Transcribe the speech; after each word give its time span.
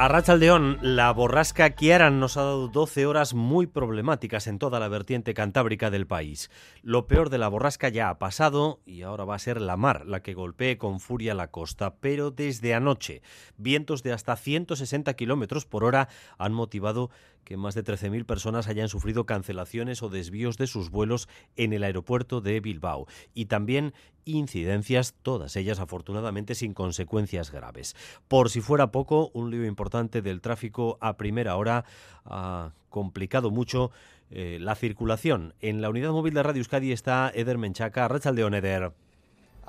A 0.00 0.08
Rachaldeón, 0.08 0.78
la 0.80 1.12
borrasca 1.12 1.68
Kiaran 1.74 2.20
nos 2.20 2.38
ha 2.38 2.42
dado 2.42 2.68
12 2.68 3.04
horas 3.04 3.34
muy 3.34 3.66
problemáticas 3.66 4.46
en 4.46 4.58
toda 4.58 4.80
la 4.80 4.88
vertiente 4.88 5.34
cantábrica 5.34 5.90
del 5.90 6.06
país. 6.06 6.50
Lo 6.80 7.06
peor 7.06 7.28
de 7.28 7.36
la 7.36 7.48
borrasca 7.48 7.90
ya 7.90 8.08
ha 8.08 8.18
pasado 8.18 8.80
y 8.86 9.02
ahora 9.02 9.26
va 9.26 9.34
a 9.34 9.38
ser 9.38 9.60
la 9.60 9.76
mar 9.76 10.06
la 10.06 10.22
que 10.22 10.32
golpee 10.32 10.78
con 10.78 11.00
furia 11.00 11.34
la 11.34 11.50
costa. 11.50 11.96
Pero 11.96 12.30
desde 12.30 12.72
anoche, 12.72 13.20
vientos 13.58 14.02
de 14.02 14.14
hasta 14.14 14.36
160 14.36 15.12
kilómetros 15.12 15.66
por 15.66 15.84
hora 15.84 16.08
han 16.38 16.54
motivado 16.54 17.10
que 17.44 17.58
más 17.58 17.74
de 17.74 17.84
13.000 17.84 18.24
personas 18.24 18.68
hayan 18.68 18.88
sufrido 18.88 19.26
cancelaciones 19.26 20.02
o 20.02 20.08
desvíos 20.08 20.56
de 20.56 20.66
sus 20.66 20.88
vuelos 20.88 21.28
en 21.56 21.74
el 21.74 21.84
aeropuerto 21.84 22.40
de 22.40 22.60
Bilbao. 22.60 23.06
Y 23.34 23.46
también 23.46 23.92
incidencias, 24.24 25.14
todas 25.22 25.56
ellas 25.56 25.80
afortunadamente 25.80 26.54
sin 26.54 26.74
consecuencias 26.74 27.50
graves. 27.50 27.96
Por 28.28 28.50
si 28.50 28.60
fuera 28.60 28.90
poco, 28.90 29.30
un 29.34 29.50
lío 29.50 29.66
importante 29.66 30.22
del 30.22 30.40
tráfico 30.40 30.98
a 31.00 31.16
primera 31.16 31.56
hora 31.56 31.84
ha 32.24 32.72
complicado 32.88 33.50
mucho 33.50 33.90
eh, 34.30 34.58
la 34.60 34.74
circulación. 34.74 35.54
En 35.60 35.80
la 35.80 35.90
unidad 35.90 36.12
móvil 36.12 36.34
de 36.34 36.42
Radio 36.42 36.60
Euskadi 36.60 36.92
está 36.92 37.32
Eder 37.34 37.58
Menchaca. 37.58 38.06
Rachaldeón, 38.08 38.54
Eder. 38.54 38.92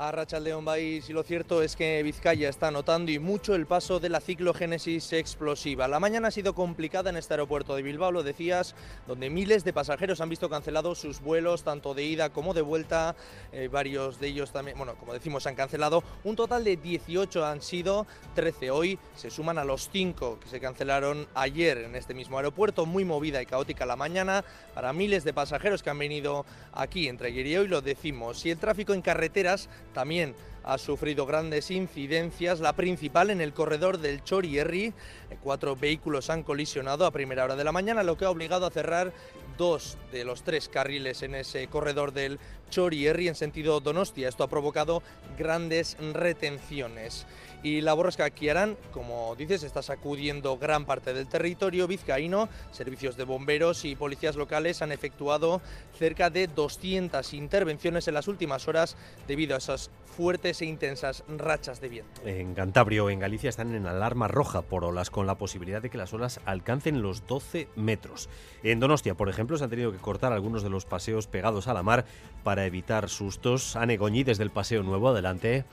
A 0.02 0.12
Rachaldeón 0.12 0.66
Baís 0.66 1.08
y 1.12 1.14
lo 1.14 1.22
cierto 1.22 1.62
es 1.62 1.76
que 1.76 2.02
Vizcaya 2.02 2.50
está 2.50 2.72
notando 2.72 3.12
y 3.12 3.20
mucho 3.20 3.54
el 3.54 3.68
paso 3.68 4.00
de 4.00 4.10
la 4.10 4.20
ciclogénesis 4.20 5.14
explosiva. 5.14 5.88
La 5.88 6.00
mañana 6.00 6.30
ha 6.30 6.32
sido 6.32 6.56
complicada 6.56 7.12
en 7.12 7.18
este 7.18 7.36
aeropuerto 7.36 7.76
de 7.76 7.84
Bilbao, 7.84 8.12
lo 8.12 8.24
decías, 8.24 8.74
donde 9.06 9.30
miles 9.30 9.64
de 9.64 9.74
pasajeros 9.74 10.20
han 10.20 10.30
visto 10.30 10.50
cancelados 10.50 10.98
sus 10.98 11.22
vuelos, 11.22 11.62
tanto 11.62 11.94
de 11.94 12.04
ida 12.04 12.32
como 12.32 12.56
de 12.56 12.64
vuelta. 12.64 13.16
Eh, 13.52 13.68
varios 13.72 14.20
de 14.20 14.30
ellos 14.30 14.52
también, 14.52 14.76
bueno, 14.76 14.96
como 14.96 15.14
decimos, 15.14 15.46
han 15.46 15.54
cancelado. 15.54 16.04
Un 16.24 16.36
total 16.36 16.64
de 16.64 16.78
18 16.78 17.46
han 17.46 17.62
sido, 17.62 18.08
13 18.34 18.72
hoy, 18.72 18.98
se 19.16 19.30
suman 19.30 19.60
a 19.60 19.66
los 19.66 19.88
5 19.92 20.40
que 20.40 20.50
se 20.50 20.60
cancelaron 20.60 21.28
ayer 21.36 21.78
en 21.78 21.96
este 21.96 22.16
mismo 22.16 22.38
aeropuerto. 22.38 22.88
Muy 22.88 23.06
movida 23.06 23.40
y 23.40 23.46
caótica 23.46 23.86
la 23.86 23.98
mañana 23.98 24.44
para 24.74 24.94
miles 24.94 25.24
de 25.24 25.34
pasajeros 25.34 25.84
que 25.84 25.92
han 25.92 26.00
venido 26.00 26.44
aquí 26.74 27.08
entre 27.08 27.28
ayer 27.28 27.46
y 27.46 27.58
hoy, 27.58 27.68
lo 27.68 27.82
decimos. 27.82 28.44
Y 28.48 28.50
el 28.50 28.58
tráfico 28.58 28.96
en 28.96 29.04
carreteras 29.04 29.70
también 29.94 30.36
ha 30.64 30.78
sufrido 30.78 31.26
grandes 31.26 31.72
incidencias, 31.72 32.60
la 32.60 32.74
principal 32.74 33.30
en 33.30 33.42
el 33.42 33.54
corredor 33.54 33.98
del 33.98 34.24
Chorierri. 34.24 34.94
Cuatro 35.44 35.76
vehículos 35.76 36.30
han 36.30 36.44
colisionado 36.44 37.06
a 37.06 37.12
primera 37.12 37.44
hora 37.44 37.56
de 37.56 37.64
la 37.64 37.72
mañana, 37.72 38.04
lo 38.04 38.18
que 38.18 38.26
ha 38.26 38.30
obligado 38.30 38.66
a 38.66 38.72
cerrar 38.72 39.12
dos 39.58 39.98
de 40.12 40.24
los 40.24 40.44
tres 40.44 40.70
carriles 40.70 41.24
en 41.24 41.36
ese 41.36 41.68
corredor 41.68 42.14
del 42.14 42.40
Chorierri 42.70 43.28
en 43.28 43.36
sentido 43.36 43.80
Donostia. 43.80 44.30
Esto 44.30 44.44
ha 44.44 44.50
provocado 44.50 45.02
grandes 45.38 45.98
retenciones. 46.14 47.26
Y 47.64 47.82
la 47.82 47.94
borrasca 47.94 48.30
Kiaran, 48.30 48.78
como 48.92 49.36
dices, 49.36 49.64
está 49.64 49.82
sacudiendo 49.82 50.58
gran 50.58 50.86
parte 50.86 51.14
del 51.14 51.28
territorio 51.28 51.88
vizcaíno. 51.88 52.50
Servicios 52.72 53.18
de 53.18 53.24
bomberos 53.24 53.86
y 53.86 53.96
policías 53.96 54.36
locales 54.36 54.82
han 54.82 54.92
efectuado 54.92 55.62
cerca 55.98 56.30
de 56.30 56.48
200 56.48 57.34
intervenciones 57.34 58.08
en 58.08 58.16
las 58.16 58.28
últimas 58.28 58.68
horas 58.68 58.98
debido 59.28 59.56
a 59.56 59.60
esas 59.60 59.92
fuertes 60.06 60.62
e 60.62 60.66
intensas 60.66 61.24
rachas 61.38 61.82
de 61.82 61.90
viento. 61.90 62.22
En 62.26 62.54
Cantabria 62.54 63.04
en 63.10 63.20
Galicia 63.20 63.50
están 63.50 63.74
en 63.74 63.88
alarma 63.88 64.28
roja 64.28 64.62
por 64.62 64.84
olas 64.84 65.10
con 65.10 65.26
la 65.26 65.38
posibilidad 65.38 65.82
de 65.82 65.90
que 65.90 65.98
las 65.98 66.14
olas 66.14 66.40
alcancen 66.46 67.02
los 67.02 67.26
12 67.28 67.68
metros. 67.76 68.30
En 68.64 68.80
Donostia, 68.80 69.16
por 69.16 69.30
ejemplo, 69.30 69.58
se 69.58 69.64
han 69.64 69.70
tenido 69.70 69.92
que 69.92 69.98
cortar 69.98 70.34
algunos 70.34 70.64
de 70.64 70.70
los 70.70 70.86
paseos 70.86 71.28
pegados 71.28 71.68
a 71.68 71.74
la 71.74 71.84
mar 71.84 72.06
para 72.44 72.66
evitar 72.66 73.10
sustos. 73.10 73.76
Ane 73.76 73.98
Goñi, 73.98 74.24
desde 74.24 74.44
el 74.44 74.52
Paseo 74.52 74.84
Nuevo, 74.84 75.10
adelante. 75.10 75.66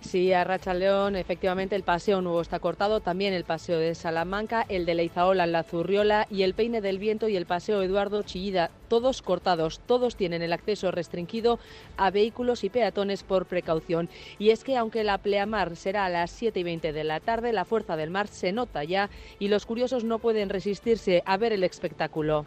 Sí, 0.00 0.32
a 0.32 0.44
Racha 0.44 0.74
León, 0.74 1.16
efectivamente 1.16 1.76
el 1.76 1.82
paseo 1.82 2.20
nuevo 2.20 2.40
está 2.40 2.58
cortado, 2.58 3.00
también 3.00 3.32
el 3.32 3.44
paseo 3.44 3.78
de 3.78 3.94
Salamanca, 3.94 4.64
el 4.68 4.86
de 4.86 4.94
Leizaola 4.94 5.44
en 5.44 5.52
la 5.52 5.62
Zurriola 5.62 6.26
y 6.30 6.42
el 6.42 6.54
Peine 6.54 6.80
del 6.80 6.98
Viento 6.98 7.28
y 7.28 7.36
el 7.36 7.46
paseo 7.46 7.82
Eduardo 7.82 8.22
Chillida, 8.22 8.70
todos 8.88 9.22
cortados, 9.22 9.80
todos 9.86 10.16
tienen 10.16 10.42
el 10.42 10.52
acceso 10.52 10.90
restringido 10.90 11.58
a 11.96 12.10
vehículos 12.10 12.64
y 12.64 12.70
peatones 12.70 13.22
por 13.22 13.46
precaución. 13.46 14.08
Y 14.38 14.50
es 14.50 14.64
que 14.64 14.76
aunque 14.76 15.04
la 15.04 15.18
pleamar 15.18 15.76
será 15.76 16.06
a 16.06 16.08
las 16.08 16.30
7 16.30 16.60
y 16.60 16.62
20 16.62 16.92
de 16.92 17.04
la 17.04 17.20
tarde, 17.20 17.52
la 17.52 17.64
fuerza 17.64 17.96
del 17.96 18.10
mar 18.10 18.28
se 18.28 18.52
nota 18.52 18.84
ya 18.84 19.10
y 19.38 19.48
los 19.48 19.66
curiosos 19.66 20.04
no 20.04 20.18
pueden 20.18 20.48
resistirse 20.48 21.22
a 21.26 21.36
ver 21.36 21.52
el 21.52 21.64
espectáculo. 21.64 22.46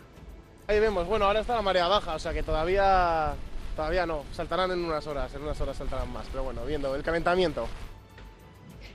Ahí 0.68 0.80
vemos, 0.80 1.08
bueno, 1.08 1.26
ahora 1.26 1.42
está 1.42 1.56
la 1.56 1.62
marea 1.62 1.88
baja, 1.88 2.16
o 2.16 2.20
sea 2.20 2.34
que 2.34 2.42
todavía 2.42 3.34
Todavía 3.76 4.06
no, 4.06 4.24
saltarán 4.32 4.72
en 4.72 4.86
unas 4.86 5.06
horas, 5.08 5.34
en 5.34 5.42
unas 5.42 5.60
horas 5.60 5.78
saltarán 5.78 6.12
más, 6.14 6.28
pero 6.32 6.44
bueno, 6.44 6.64
viendo 6.66 6.96
el 6.96 7.04
calentamiento 7.04 7.68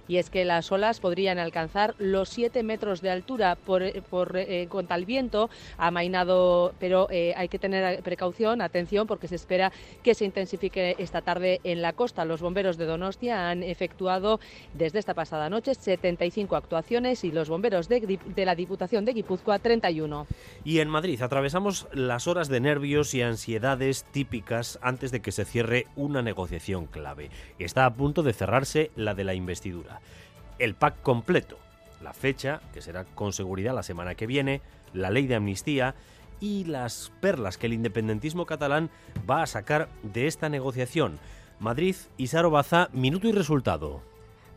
y 0.08 0.16
es 0.16 0.30
que 0.30 0.44
las 0.44 0.72
olas 0.72 0.98
podrían 0.98 1.38
alcanzar 1.38 1.94
los 1.98 2.30
7 2.30 2.62
metros 2.62 3.02
de 3.02 3.10
altura 3.10 3.56
por, 3.56 3.82
por 4.04 4.36
eh, 4.36 4.66
contra 4.68 4.96
el 4.96 5.04
viento 5.04 5.50
amainado, 5.76 6.74
pero 6.80 7.08
eh, 7.10 7.34
hay 7.36 7.48
que 7.48 7.58
tener 7.58 8.02
precaución, 8.02 8.62
atención, 8.62 9.06
porque 9.06 9.28
se 9.28 9.36
espera 9.36 9.70
que 10.02 10.14
se 10.14 10.24
intensifique 10.24 10.96
esta 10.98 11.20
tarde 11.20 11.60
en 11.62 11.82
la 11.82 11.92
costa. 11.92 12.24
Los 12.24 12.40
bomberos 12.40 12.78
de 12.78 12.86
Donostia 12.86 13.50
han 13.50 13.62
efectuado 13.62 14.40
desde 14.74 14.98
esta 14.98 15.14
pasada 15.14 15.50
noche 15.50 15.74
75 15.74 16.56
actuaciones 16.56 17.22
y 17.24 17.30
los 17.30 17.48
bomberos 17.48 17.88
de, 17.88 18.18
de 18.34 18.44
la 18.44 18.54
Diputación 18.54 19.04
de 19.04 19.12
Guipúzcoa 19.12 19.58
31. 19.58 20.26
Y 20.64 20.80
en 20.80 20.88
Madrid 20.88 21.20
atravesamos 21.20 21.86
las 21.92 22.26
horas 22.26 22.48
de 22.48 22.60
nervios 22.60 23.14
y 23.14 23.22
ansiedades 23.22 24.04
típicas 24.04 24.78
antes 24.80 25.10
de 25.10 25.20
que 25.20 25.32
se 25.32 25.44
cierre 25.44 25.86
una 25.96 26.22
negociación 26.22 26.86
clave. 26.86 27.30
Está 27.58 27.84
a 27.84 27.94
punto 27.94 28.22
de 28.22 28.32
cerrarse 28.32 28.90
la 28.96 29.14
de 29.14 29.24
la 29.24 29.34
investidura 29.34 29.97
el 30.58 30.74
pack 30.74 31.02
completo, 31.02 31.58
la 32.02 32.12
fecha, 32.12 32.60
que 32.72 32.82
será 32.82 33.04
con 33.04 33.32
seguridad 33.32 33.74
la 33.74 33.82
semana 33.82 34.14
que 34.14 34.26
viene, 34.26 34.60
la 34.92 35.10
ley 35.10 35.26
de 35.26 35.34
amnistía 35.34 35.94
y 36.40 36.64
las 36.64 37.12
perlas 37.20 37.58
que 37.58 37.66
el 37.66 37.72
independentismo 37.72 38.46
catalán 38.46 38.90
va 39.28 39.42
a 39.42 39.46
sacar 39.46 39.88
de 40.02 40.26
esta 40.26 40.48
negociación. 40.48 41.18
Madrid, 41.58 41.96
Isaro 42.16 42.50
Baza, 42.50 42.88
minuto 42.92 43.28
y 43.28 43.32
resultado. 43.32 44.02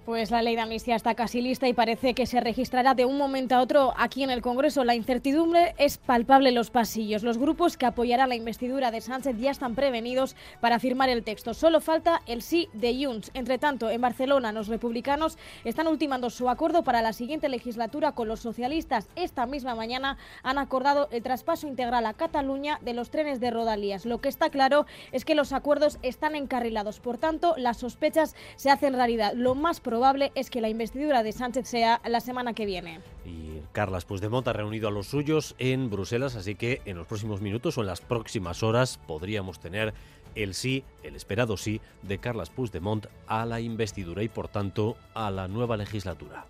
Pues 0.05 0.31
la 0.31 0.41
ley 0.41 0.55
de 0.55 0.61
amnistía 0.61 0.95
está 0.95 1.13
casi 1.13 1.41
lista 1.41 1.67
y 1.67 1.73
parece 1.73 2.15
que 2.15 2.25
se 2.25 2.41
registrará 2.41 2.95
de 2.95 3.05
un 3.05 3.19
momento 3.19 3.53
a 3.53 3.61
otro 3.61 3.93
aquí 3.95 4.23
en 4.23 4.31
el 4.31 4.41
Congreso. 4.41 4.83
La 4.83 4.95
incertidumbre 4.95 5.75
es 5.77 5.99
palpable 5.99 6.49
en 6.49 6.55
los 6.55 6.71
pasillos. 6.71 7.21
Los 7.21 7.37
grupos 7.37 7.77
que 7.77 7.85
apoyarán 7.85 8.29
la 8.29 8.35
investidura 8.35 8.89
de 8.89 8.99
Sánchez 8.99 9.37
ya 9.37 9.51
están 9.51 9.75
prevenidos 9.75 10.35
para 10.59 10.79
firmar 10.79 11.09
el 11.09 11.23
texto. 11.23 11.53
Solo 11.53 11.81
falta 11.81 12.23
el 12.25 12.41
sí 12.41 12.67
de 12.73 13.05
Junts. 13.05 13.29
Entre 13.35 13.59
tanto, 13.59 13.91
en 13.91 14.01
Barcelona, 14.01 14.51
los 14.51 14.69
republicanos 14.69 15.37
están 15.65 15.85
ultimando 15.85 16.31
su 16.31 16.49
acuerdo 16.49 16.83
para 16.83 17.03
la 17.03 17.13
siguiente 17.13 17.47
legislatura 17.47 18.13
con 18.13 18.27
los 18.27 18.39
socialistas. 18.39 19.07
Esta 19.15 19.45
misma 19.45 19.75
mañana 19.75 20.17
han 20.41 20.57
acordado 20.57 21.09
el 21.11 21.21
traspaso 21.21 21.67
integral 21.67 22.07
a 22.07 22.15
Cataluña 22.15 22.79
de 22.81 22.95
los 22.95 23.11
trenes 23.11 23.39
de 23.39 23.51
Rodalías. 23.51 24.07
Lo 24.07 24.19
que 24.19 24.29
está 24.29 24.49
claro 24.49 24.87
es 25.11 25.25
que 25.25 25.35
los 25.35 25.53
acuerdos 25.53 25.99
están 26.01 26.35
encarrilados. 26.35 26.99
Por 26.99 27.19
tanto, 27.19 27.53
las 27.55 27.77
sospechas 27.77 28.35
se 28.55 28.71
hacen 28.71 28.95
realidad. 28.95 29.33
Lo 29.35 29.53
más 29.53 29.79
probable 29.91 30.31
es 30.35 30.49
que 30.49 30.61
la 30.61 30.69
investidura 30.69 31.21
de 31.21 31.33
Sánchez 31.33 31.67
sea 31.67 31.99
la 32.05 32.21
semana 32.21 32.53
que 32.53 32.65
viene. 32.65 33.01
Y 33.25 33.59
Carlas 33.73 34.05
Puigdemont 34.05 34.47
ha 34.47 34.53
reunido 34.53 34.87
a 34.87 34.91
los 34.91 35.07
suyos 35.07 35.53
en 35.59 35.89
Bruselas, 35.89 36.37
así 36.37 36.55
que 36.55 36.81
en 36.85 36.95
los 36.95 37.07
próximos 37.07 37.41
minutos 37.41 37.77
o 37.77 37.81
en 37.81 37.87
las 37.87 37.99
próximas 37.99 38.63
horas 38.63 39.01
podríamos 39.05 39.59
tener 39.59 39.93
el 40.33 40.53
sí, 40.53 40.85
el 41.03 41.17
esperado 41.17 41.57
sí, 41.57 41.81
de 42.03 42.19
Carlas 42.19 42.49
Puigdemont 42.49 43.07
a 43.27 43.45
la 43.45 43.59
investidura 43.59 44.23
y 44.23 44.29
por 44.29 44.47
tanto 44.47 44.95
a 45.13 45.29
la 45.29 45.49
nueva 45.49 45.75
legislatura. 45.75 46.45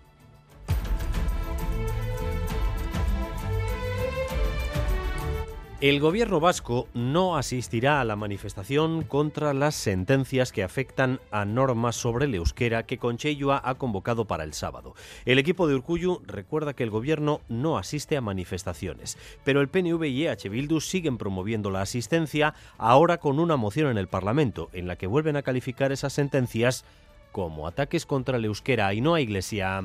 El 5.82 5.98
gobierno 5.98 6.38
vasco 6.38 6.86
no 6.94 7.36
asistirá 7.36 8.00
a 8.00 8.04
la 8.04 8.14
manifestación 8.14 9.02
contra 9.02 9.52
las 9.52 9.74
sentencias 9.74 10.52
que 10.52 10.62
afectan 10.62 11.18
a 11.32 11.44
normas 11.44 11.96
sobre 11.96 12.26
el 12.26 12.36
euskera 12.36 12.86
que 12.86 12.98
Conchellua 12.98 13.60
ha 13.64 13.74
convocado 13.74 14.24
para 14.24 14.44
el 14.44 14.52
sábado. 14.54 14.94
El 15.24 15.40
equipo 15.40 15.66
de 15.66 15.74
Urcuyu 15.74 16.22
recuerda 16.24 16.74
que 16.74 16.84
el 16.84 16.90
gobierno 16.90 17.40
no 17.48 17.78
asiste 17.78 18.16
a 18.16 18.20
manifestaciones, 18.20 19.18
pero 19.42 19.60
el 19.60 19.66
PNV 19.66 20.04
y 20.04 20.26
EH 20.28 20.48
Bildu 20.50 20.78
siguen 20.78 21.18
promoviendo 21.18 21.68
la 21.72 21.80
asistencia 21.80 22.54
ahora 22.78 23.18
con 23.18 23.40
una 23.40 23.56
moción 23.56 23.90
en 23.90 23.98
el 23.98 24.06
Parlamento 24.06 24.70
en 24.72 24.86
la 24.86 24.94
que 24.94 25.08
vuelven 25.08 25.34
a 25.34 25.42
calificar 25.42 25.90
esas 25.90 26.12
sentencias 26.12 26.84
como 27.32 27.66
ataques 27.66 28.06
contra 28.06 28.36
el 28.36 28.44
euskera 28.44 28.94
y 28.94 29.00
no 29.00 29.14
a 29.14 29.20
Iglesia. 29.20 29.82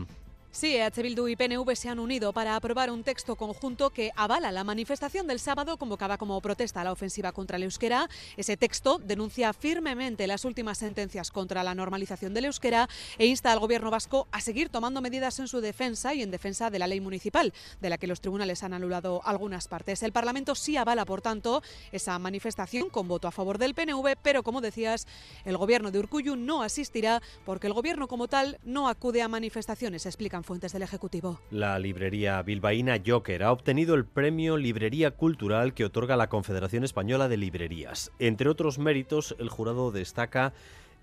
Sí, 0.49 0.75
EH 0.75 1.03
Bildu 1.03 1.27
y 1.27 1.35
PNV 1.35 1.75
se 1.75 1.87
han 1.87 1.99
unido 1.99 2.33
para 2.33 2.55
aprobar 2.55 2.89
un 2.89 3.03
texto 3.03 3.35
conjunto 3.35 3.91
que 3.91 4.11
avala 4.15 4.51
la 4.51 4.63
manifestación 4.63 5.27
del 5.27 5.39
sábado 5.39 5.77
convocada 5.77 6.17
como 6.17 6.41
protesta 6.41 6.81
a 6.81 6.83
la 6.83 6.91
ofensiva 6.91 7.31
contra 7.31 7.57
el 7.57 7.63
euskera. 7.63 8.09
Ese 8.37 8.57
texto 8.57 8.97
denuncia 8.97 9.53
firmemente 9.53 10.25
las 10.25 10.45
últimas 10.45 10.79
sentencias 10.79 11.29
contra 11.29 11.63
la 11.63 11.75
normalización 11.75 12.33
del 12.33 12.45
euskera 12.45 12.89
e 13.19 13.27
insta 13.27 13.51
al 13.51 13.59
gobierno 13.59 13.91
vasco 13.91 14.27
a 14.31 14.41
seguir 14.41 14.69
tomando 14.69 14.99
medidas 14.99 15.37
en 15.37 15.47
su 15.47 15.61
defensa 15.61 16.15
y 16.15 16.23
en 16.23 16.31
defensa 16.31 16.71
de 16.71 16.79
la 16.79 16.87
ley 16.87 17.01
municipal, 17.01 17.53
de 17.79 17.89
la 17.89 17.99
que 17.99 18.07
los 18.07 18.21
tribunales 18.21 18.63
han 18.63 18.73
anulado 18.73 19.21
algunas 19.25 19.67
partes. 19.67 20.01
El 20.01 20.11
Parlamento 20.11 20.55
sí 20.55 20.75
avala, 20.75 21.05
por 21.05 21.21
tanto, 21.21 21.61
esa 21.91 22.17
manifestación 22.17 22.89
con 22.89 23.07
voto 23.07 23.27
a 23.27 23.31
favor 23.31 23.59
del 23.59 23.75
PNV, 23.75 24.15
pero 24.23 24.41
como 24.41 24.61
decías, 24.61 25.05
el 25.45 25.57
gobierno 25.57 25.91
de 25.91 25.99
Urcuyu 25.99 26.35
no 26.35 26.63
asistirá 26.63 27.21
porque 27.45 27.67
el 27.67 27.73
gobierno 27.73 28.07
como 28.07 28.27
tal 28.27 28.57
no 28.63 28.89
acude 28.89 29.21
a 29.21 29.27
manifestaciones, 29.27 30.07
fuentes 30.43 30.73
del 30.73 30.81
Ejecutivo. 30.81 31.39
La 31.51 31.79
librería 31.79 32.41
bilbaína 32.41 33.01
Joker 33.05 33.43
ha 33.43 33.51
obtenido 33.51 33.95
el 33.95 34.05
premio 34.05 34.57
Librería 34.57 35.11
Cultural 35.11 35.73
que 35.73 35.85
otorga 35.85 36.17
la 36.17 36.29
Confederación 36.29 36.83
Española 36.83 37.27
de 37.27 37.37
Librerías. 37.37 38.11
Entre 38.19 38.49
otros 38.49 38.79
méritos, 38.79 39.35
el 39.39 39.49
jurado 39.49 39.91
destaca 39.91 40.53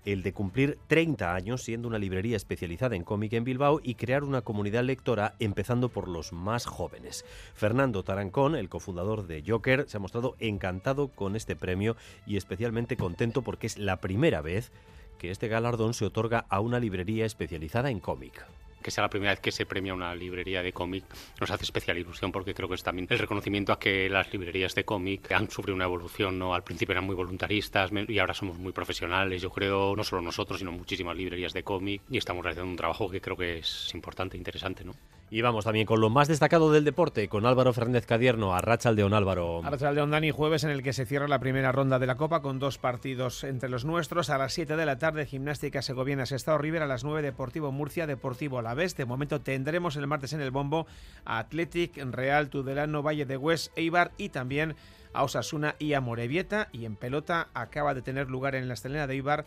el 0.05 0.21
de 0.21 0.33
cumplir 0.33 0.77
30 0.87 1.33
años 1.33 1.63
siendo 1.63 1.87
una 1.87 1.97
librería 1.97 2.37
especializada 2.37 2.95
en 2.95 3.03
cómic 3.03 3.33
en 3.33 3.43
Bilbao 3.43 3.81
y 3.83 3.95
crear 3.95 4.23
una 4.23 4.41
comunidad 4.41 4.83
lectora 4.83 5.35
empezando 5.39 5.89
por 5.89 6.07
los 6.07 6.31
más 6.31 6.65
jóvenes. 6.65 7.25
Fernando 7.55 8.03
Tarancón, 8.03 8.55
el 8.55 8.69
cofundador 8.69 9.27
de 9.27 9.43
Joker, 9.45 9.85
se 9.87 9.97
ha 9.97 9.99
mostrado 9.99 10.35
encantado 10.39 11.09
con 11.09 11.35
este 11.35 11.55
premio 11.55 11.95
y 12.25 12.37
especialmente 12.37 12.97
contento 12.97 13.41
porque 13.41 13.67
es 13.67 13.77
la 13.77 13.99
primera 13.99 14.41
vez 14.41 14.71
que 15.17 15.31
este 15.31 15.47
galardón 15.47 15.93
se 15.93 16.05
otorga 16.05 16.45
a 16.49 16.59
una 16.59 16.79
librería 16.79 17.25
especializada 17.25 17.89
en 17.89 17.99
cómic 17.99 18.45
que 18.85 18.91
sea 18.91 19.01
la 19.01 19.09
primera 19.09 19.31
vez 19.31 19.39
que 19.39 19.51
se 19.51 19.65
premia 19.65 19.95
una 19.95 20.13
librería 20.13 20.61
de 20.61 20.71
cómic 20.71 21.05
nos 21.41 21.49
hace 21.49 21.63
especial 21.63 21.97
ilusión 21.97 22.31
porque 22.31 22.53
creo 22.53 22.69
que 22.69 22.75
es 22.75 22.83
también 22.83 23.07
el 23.09 23.17
reconocimiento 23.17 23.73
a 23.73 23.79
que 23.79 24.07
las 24.09 24.31
librerías 24.31 24.75
de 24.75 24.85
cómic 24.85 25.31
han 25.31 25.49
sufrido 25.49 25.75
una 25.75 25.85
evolución, 25.85 26.37
¿no? 26.37 26.53
Al 26.53 26.63
principio 26.63 26.91
eran 26.93 27.03
muy 27.03 27.15
voluntaristas 27.15 27.89
y 28.07 28.19
ahora 28.19 28.35
somos 28.35 28.59
muy 28.59 28.73
profesionales, 28.73 29.41
yo 29.41 29.49
creo, 29.49 29.95
no 29.95 30.03
solo 30.03 30.21
nosotros, 30.21 30.59
sino 30.59 30.71
muchísimas 30.71 31.17
librerías 31.17 31.51
de 31.53 31.63
cómic 31.63 32.03
y 32.11 32.19
estamos 32.19 32.43
realizando 32.43 32.69
un 32.69 32.77
trabajo 32.77 33.09
que 33.09 33.19
creo 33.19 33.35
que 33.35 33.57
es 33.57 33.91
importante, 33.95 34.37
interesante, 34.37 34.83
¿no? 34.83 34.93
Y 35.35 35.41
vamos 35.41 35.65
también 35.65 35.85
con 35.85 35.99
lo 35.99 36.09
más 36.09 36.29
destacado 36.29 36.71
del 36.71 36.85
deporte, 36.85 37.27
con 37.27 37.45
Álvaro 37.45 37.73
Fernández 37.73 38.05
Cadierno, 38.05 38.55
a 38.55 38.61
Rachaldeón 38.61 39.13
Álvaro. 39.13 39.61
Rachaldeón 39.63 40.11
Dani, 40.11 40.31
jueves 40.31 40.63
en 40.63 40.69
el 40.69 40.81
que 40.81 40.93
se 40.93 41.05
cierra 41.05 41.27
la 41.27 41.41
primera 41.41 41.73
ronda 41.73 41.99
de 41.99 42.07
la 42.07 42.15
Copa 42.15 42.41
con 42.41 42.57
dos 42.57 42.77
partidos 42.77 43.43
entre 43.43 43.67
los 43.67 43.83
nuestros. 43.83 44.29
A 44.29 44.37
las 44.37 44.53
7 44.53 44.77
de 44.77 44.85
la 44.85 44.97
tarde, 44.97 45.25
Gimnástica 45.25 45.81
Segoviana 45.81 46.23
Estado 46.23 46.57
River, 46.57 46.83
a 46.83 46.87
las 46.87 47.03
9 47.03 47.21
Deportivo 47.21 47.73
Murcia, 47.73 48.07
Deportivo 48.07 48.59
Alavés. 48.59 48.95
De 48.95 49.03
momento 49.03 49.41
tendremos 49.41 49.97
el 49.97 50.07
martes 50.07 50.31
en 50.31 50.39
el 50.39 50.51
bombo 50.51 50.87
a 51.25 51.39
Athletic, 51.39 51.97
Real, 51.97 52.47
Tudelano, 52.47 53.03
Valle 53.03 53.25
de 53.25 53.35
Hues, 53.35 53.73
Eibar 53.75 54.11
y 54.15 54.29
también 54.29 54.77
a 55.11 55.25
Osasuna 55.25 55.75
y 55.79 55.95
a 55.95 55.99
Morevieta. 55.99 56.69
Y 56.71 56.85
en 56.85 56.95
pelota 56.95 57.49
acaba 57.53 57.93
de 57.93 58.01
tener 58.01 58.29
lugar 58.29 58.55
en 58.55 58.69
la 58.69 58.73
estelena 58.73 59.05
de 59.05 59.15
Eibar 59.15 59.43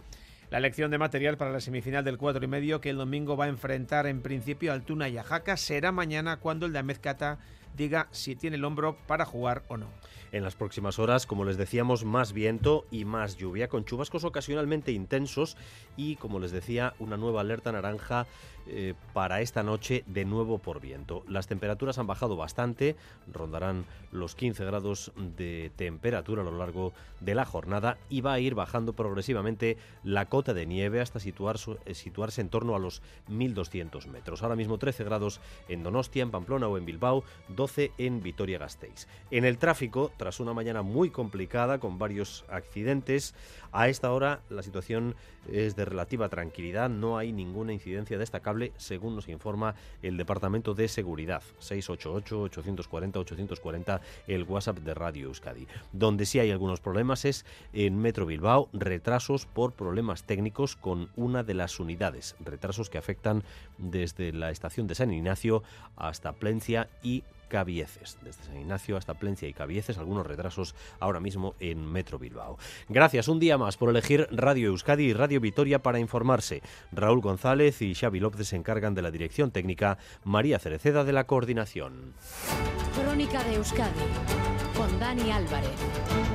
la 0.50 0.58
elección 0.58 0.90
de 0.90 0.98
material 0.98 1.36
para 1.36 1.50
la 1.50 1.60
semifinal 1.60 2.04
del 2.04 2.16
4 2.16 2.42
y 2.42 2.48
medio 2.48 2.80
que 2.80 2.90
el 2.90 2.96
domingo 2.96 3.36
va 3.36 3.44
a 3.44 3.48
enfrentar 3.48 4.06
en 4.06 4.22
principio 4.22 4.72
al 4.72 4.82
Tuna 4.82 5.08
y 5.08 5.18
a 5.18 5.22
Jaca 5.22 5.56
será 5.56 5.92
mañana 5.92 6.38
cuando 6.38 6.64
el 6.64 6.72
de 6.72 6.78
Amezcata 6.78 7.38
diga 7.78 8.08
si 8.10 8.36
tiene 8.36 8.56
el 8.56 8.64
hombro 8.64 8.98
para 9.06 9.24
jugar 9.24 9.62
o 9.68 9.78
no. 9.78 9.86
En 10.30 10.44
las 10.44 10.56
próximas 10.56 10.98
horas, 10.98 11.24
como 11.24 11.46
les 11.46 11.56
decíamos, 11.56 12.04
más 12.04 12.34
viento 12.34 12.84
y 12.90 13.06
más 13.06 13.36
lluvia, 13.38 13.68
con 13.68 13.86
chubascos 13.86 14.24
ocasionalmente 14.24 14.92
intensos 14.92 15.56
y, 15.96 16.16
como 16.16 16.38
les 16.38 16.50
decía, 16.50 16.92
una 16.98 17.16
nueva 17.16 17.40
alerta 17.40 17.72
naranja 17.72 18.26
eh, 18.70 18.92
para 19.14 19.40
esta 19.40 19.62
noche 19.62 20.04
de 20.06 20.26
nuevo 20.26 20.58
por 20.58 20.80
viento. 20.80 21.24
Las 21.26 21.46
temperaturas 21.46 21.96
han 21.96 22.06
bajado 22.06 22.36
bastante, 22.36 22.96
rondarán 23.32 23.86
los 24.12 24.34
15 24.34 24.62
grados 24.66 25.12
de 25.16 25.72
temperatura 25.76 26.42
a 26.42 26.44
lo 26.44 26.58
largo 26.58 26.92
de 27.20 27.34
la 27.34 27.46
jornada 27.46 27.96
y 28.10 28.20
va 28.20 28.34
a 28.34 28.40
ir 28.40 28.54
bajando 28.54 28.92
progresivamente 28.92 29.78
la 30.04 30.26
cota 30.26 30.52
de 30.52 30.66
nieve 30.66 31.00
hasta 31.00 31.18
eh, 31.18 31.94
situarse 31.94 32.40
en 32.42 32.50
torno 32.50 32.76
a 32.76 32.78
los 32.78 33.00
1200 33.28 34.06
metros. 34.08 34.42
Ahora 34.42 34.56
mismo 34.56 34.76
13 34.76 35.02
grados 35.04 35.40
en 35.68 35.82
Donostia, 35.82 36.22
en 36.22 36.30
Pamplona 36.30 36.68
o 36.68 36.76
en 36.76 36.84
Bilbao, 36.84 37.24
12 37.68 37.92
en 37.98 38.22
Vitoria-Gasteiz. 38.22 39.06
En 39.30 39.44
el 39.44 39.58
tráfico, 39.58 40.10
tras 40.16 40.40
una 40.40 40.54
mañana 40.54 40.80
muy 40.80 41.10
complicada 41.10 41.78
con 41.78 41.98
varios 41.98 42.46
accidentes, 42.48 43.34
a 43.72 43.90
esta 43.90 44.10
hora 44.12 44.40
la 44.48 44.62
situación 44.62 45.14
es 45.52 45.76
de 45.76 45.84
relativa 45.84 46.30
tranquilidad, 46.30 46.88
no 46.88 47.18
hay 47.18 47.30
ninguna 47.32 47.74
incidencia 47.74 48.16
destacable, 48.16 48.72
según 48.78 49.14
nos 49.14 49.28
informa 49.28 49.74
el 50.02 50.16
Departamento 50.16 50.72
de 50.72 50.88
Seguridad. 50.88 51.42
688-840-840, 51.60 54.00
el 54.26 54.44
WhatsApp 54.44 54.78
de 54.78 54.94
Radio 54.94 55.26
Euskadi. 55.26 55.66
Donde 55.92 56.24
sí 56.24 56.38
hay 56.38 56.50
algunos 56.50 56.80
problemas 56.80 57.26
es 57.26 57.44
en 57.74 57.98
Metro 57.98 58.24
Bilbao, 58.24 58.70
retrasos 58.72 59.44
por 59.44 59.74
problemas 59.74 60.24
técnicos 60.24 60.74
con 60.76 61.10
una 61.16 61.42
de 61.42 61.52
las 61.52 61.80
unidades, 61.80 62.34
retrasos 62.40 62.88
que 62.88 62.96
afectan 62.96 63.44
desde 63.76 64.32
la 64.32 64.50
estación 64.50 64.86
de 64.86 64.94
San 64.94 65.12
Ignacio 65.12 65.62
hasta 65.96 66.32
Plencia 66.32 66.88
y 67.02 67.24
Cabieces. 67.48 68.18
Desde 68.22 68.44
San 68.44 68.58
Ignacio 68.58 68.96
hasta 68.96 69.14
Plencia 69.14 69.48
y 69.48 69.52
Cabieces, 69.52 69.98
algunos 69.98 70.26
retrasos 70.26 70.74
ahora 71.00 71.20
mismo 71.20 71.54
en 71.60 71.84
Metro 71.84 72.18
Bilbao. 72.18 72.58
Gracias 72.88 73.28
un 73.28 73.40
día 73.40 73.58
más 73.58 73.76
por 73.76 73.90
elegir 73.90 74.28
Radio 74.30 74.68
Euskadi 74.68 75.04
y 75.04 75.12
Radio 75.12 75.40
Vitoria 75.40 75.82
para 75.82 75.98
informarse. 75.98 76.62
Raúl 76.92 77.20
González 77.20 77.82
y 77.82 77.94
Xavi 77.94 78.20
López 78.20 78.48
se 78.48 78.56
encargan 78.56 78.94
de 78.94 79.02
la 79.02 79.10
dirección 79.10 79.50
técnica, 79.50 79.98
María 80.24 80.58
Cereceda 80.58 81.04
de 81.04 81.12
la 81.12 81.24
coordinación. 81.24 82.14
Crónica 82.94 83.42
de 83.44 83.54
Euskadi 83.56 84.00
con 84.76 84.98
Dani 85.00 85.30
Álvarez. 85.30 86.27